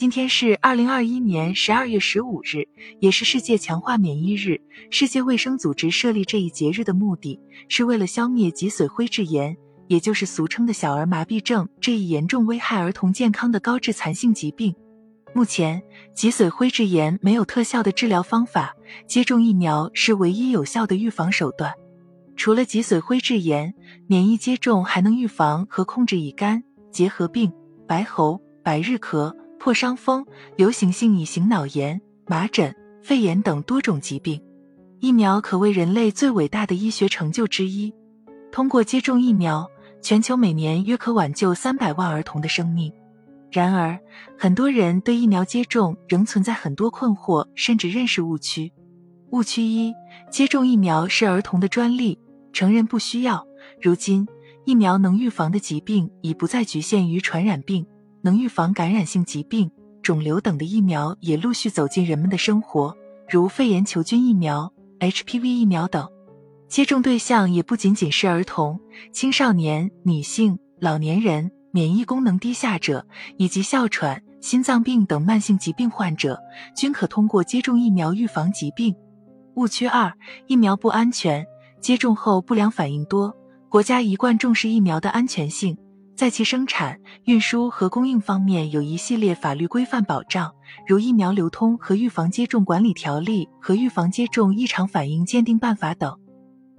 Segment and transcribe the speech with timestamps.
[0.00, 2.66] 今天是二零二一年十二月十五日，
[3.00, 4.58] 也是世界强化免疫日。
[4.88, 7.38] 世界卫生组织设立这一节日的目的
[7.68, 9.54] 是为了消灭脊髓灰质炎，
[9.88, 14.74] 也就是俗称的小儿麻痹症这一严重危害儿童健康的高致残性疾病。
[15.34, 15.82] 目前，
[16.14, 18.74] 脊髓灰质炎没有特效的治疗方法，
[19.06, 21.74] 接种疫苗是唯一有效的预防手段。
[22.36, 23.74] 除了脊髓灰质炎，
[24.06, 27.52] 免疫接种还能预防和控制乙肝、结核病、
[27.86, 29.34] 白喉、百日咳。
[29.60, 30.24] 破伤风、
[30.56, 34.42] 流行性乙型脑炎、麻疹、肺炎等多种疾病，
[35.00, 37.92] 疫苗可谓人类最伟大的医学成就之一。
[38.50, 39.68] 通过接种疫苗，
[40.00, 42.90] 全球每年约可挽救三百万儿童的生命。
[43.52, 43.98] 然而，
[44.38, 48.72] 很多人对疫苗接种仍存在很多困惑，甚至认识误区。
[49.28, 49.92] 误区一：
[50.30, 52.18] 接种疫苗是儿童的专利，
[52.54, 53.46] 成人不需要。
[53.82, 54.26] 如今，
[54.64, 57.86] 疫苗能预防的疾病已不再局限于传染病。
[58.22, 59.70] 能预防感染性疾病、
[60.02, 62.94] 肿瘤等的疫苗也陆续走进人们的生活，
[63.28, 66.08] 如肺炎球菌疫苗、HPV 疫苗等。
[66.68, 68.78] 接种对象也不仅仅是儿童、
[69.12, 76.38] 青少年、女性、老年人、免疫功能低下者以及哮喘、心脏病等慢性疾病患者，
[76.76, 78.94] 均可通过接种疫苗预防疾病。
[79.54, 80.12] 误区二：
[80.46, 81.44] 疫苗不安全，
[81.80, 83.36] 接种后不良反应多。
[83.68, 85.76] 国家一贯重视疫苗的安全性。
[86.20, 90.52] 在其生产、运输和供应方面有一系列法律规范保障，
[90.86, 96.14] 如《疫苗流通和预防接种管理条例》和《预防接种异常反应鉴定办法》等。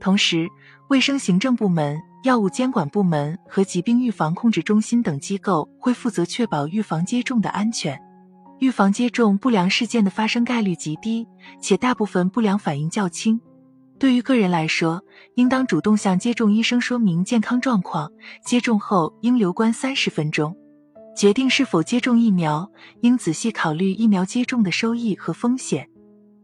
[0.00, 0.48] 同时，
[0.88, 7.96] 卫生行政部门、药物监管部门和疾病预防控制中心等机构会负责确保预防接种的安全。
[8.58, 11.28] 预防接种不良事件的发生概率极低，
[11.62, 13.40] 且大部分不良反应较轻。
[13.98, 15.02] 对于个人来说，
[15.34, 18.10] 应当主动向接种医生说明健康状况。
[18.44, 20.56] 接种后应留观三十分钟。
[21.16, 25.88] 决定是否接种疫苗，应仔细考虑疫苗接种的收益和风险。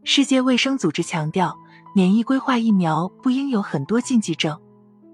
[0.03, 1.57] 世界卫生组织强调，
[1.95, 4.59] 免疫规划疫苗不应有很多禁忌症。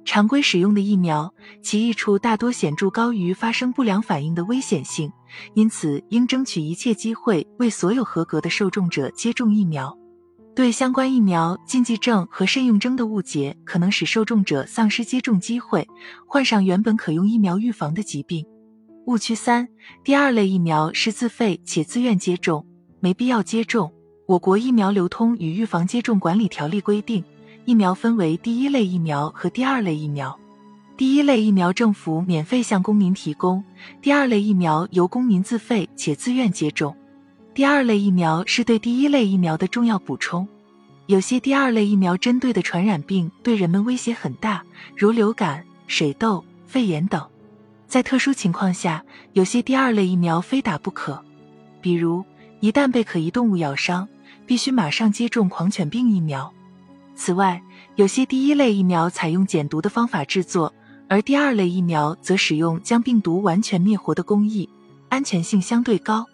[0.04, 5.14] 常规使用的疫苗，其益处大多显著高于发生不良反应的危险性，
[5.54, 9.96] 因此应争取一切机会为所有合格的受众者接种疫苗。
[10.54, 15.88] 对相关疫苗禁忌症和慎用症的误解，可能使受众者丧失接种机会，
[16.28, 18.46] 患上原本可用疫苗预防的疾病。
[19.06, 19.68] 误区三：
[20.04, 22.66] 第二类疫苗是自费且自愿接种，
[23.00, 23.92] 没必要接种。
[24.28, 27.24] 我国疫苗流通与预防接种管理条例规定，
[27.64, 30.38] 疫苗分为第一类疫苗和第二类疫苗。
[30.98, 33.64] 第一类疫苗政府免费向公民提供，
[34.02, 36.96] 第二类疫苗由公民自费且自愿接种。
[37.54, 40.48] 第二类疫苗是对第一类疫苗的重要补充。
[41.08, 44.64] 有些第二类疫苗针对的传染病对人们威胁很大，
[44.96, 47.22] 如流感、水痘、肺炎等。
[47.88, 49.04] 在特殊情况下，
[49.34, 51.22] 有些第二类疫苗非打不可。
[51.82, 52.24] 比如，
[52.62, 54.08] 一旦被可疑动物咬伤，
[54.46, 56.54] 必须马上接种狂犬病疫苗。
[57.16, 57.62] 此外，
[57.96, 60.74] 有些第一类疫苗采用减毒的方法制作，
[61.10, 64.70] 而第二类疫苗则使用将病毒完全灭活的工艺，
[65.10, 66.26] 安全性相对高。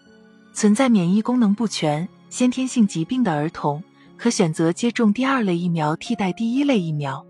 [0.52, 3.82] 存在免疫功能不全、先天性疾病的儿童，
[4.16, 7.24] 可选择接种第二类疫苗替代第一类疫苗。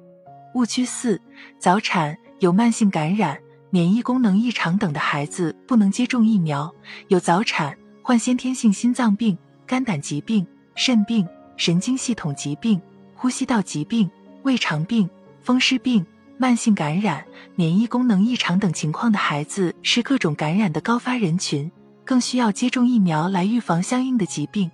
[0.54, 1.20] 误区四：
[1.58, 3.38] 早产、有慢性感染、
[3.70, 6.74] 免疫功能异常等的孩子不能接种疫苗。
[7.08, 9.36] 有早产、患先天性心脏病、
[9.66, 12.80] 肝胆疾病、肾病、神经系统疾病、
[13.14, 14.10] 呼吸道疾病、
[14.42, 15.08] 胃肠病、
[15.42, 16.04] 风湿病、
[16.38, 17.22] 慢性感染、
[17.54, 21.70] 免疫功能异常等情况的孩子，是各种感染的高发人群。
[22.08, 24.70] 更需要接种疫苗来预防相应的疾病。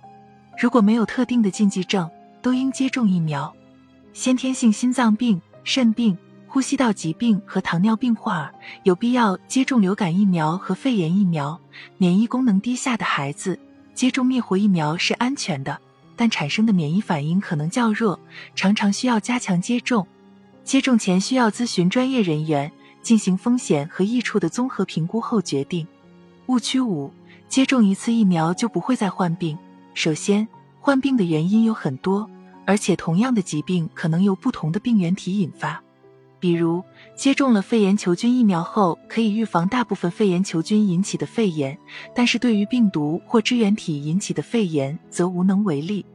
[0.57, 2.09] 如果没有特定的禁忌症，
[2.41, 3.53] 都应接种疫苗。
[4.13, 11.59] 先天性心脏病、肾病、呼吸道疾病和糖尿病患儿有必要接种流感疫苗和肺炎疫苗。
[11.97, 13.59] 免疫功能低下的孩子
[13.93, 15.77] 接种灭活疫苗是安全的，
[16.15, 18.17] 但产生的免疫反应可能较弱，
[18.55, 20.07] 常常需要加强接种。
[20.63, 22.71] 接种前需要咨询专业人员，
[23.01, 25.85] 进行风险和益处的综合评估后决定。
[26.45, 27.11] 误区五。
[27.55, 29.57] 接种一次疫苗就不会再患病。
[29.93, 30.45] 首先，
[30.81, 32.29] 患病的原因有很多，
[32.65, 35.81] 而且同样的疾病可能由不同的病原体引发。
[36.37, 36.83] 比如，
[37.15, 41.79] 接种了肺炎球菌疫苗后，可以预防大部分肺炎球菌引起的肺炎，
[42.13, 46.05] 但是对于病毒或支原体引起的肺炎则无能为力。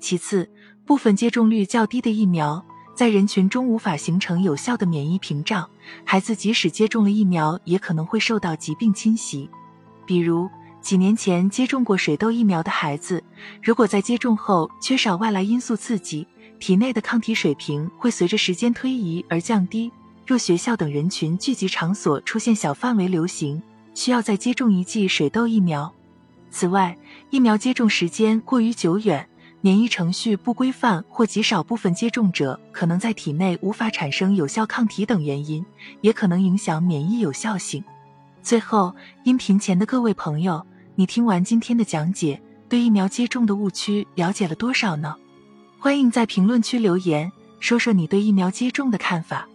[0.00, 0.48] 其次，
[0.86, 2.64] 部分接种率较低的疫苗
[2.94, 5.68] 在人群中无法形成有效的免疫屏障，
[6.06, 9.50] 孩子即使接种了疫苗，也可能会受到疾病侵袭，
[10.06, 10.48] 比如。
[10.80, 13.22] 几年前接种过水痘疫苗的孩子，
[13.62, 16.26] 如果在接种后缺少外来因素刺激，
[16.58, 19.90] 体内的抗体水平会随着时间推移而降低。
[20.26, 23.62] 若学校等人群聚集场所出现小范围流行，
[23.94, 25.92] 需要再接种一剂水痘疫苗。
[26.50, 26.96] 此外，
[27.30, 29.28] 疫苗接种时间过于久远、
[29.60, 35.64] 免疫程序不规范或极少部分接种者可能在体内无法产生有效抗体等原因，
[36.00, 37.82] 也可能影响免疫有效性。
[38.48, 45.14] 最后，音频前的各位朋友，你听完今天的讲解，对疫苗接种的误区了解了多少呢？
[45.78, 47.30] 欢迎在评论区留言，
[47.60, 49.46] 说说你对疫苗接种的看法。